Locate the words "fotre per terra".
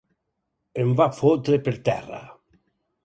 1.19-2.23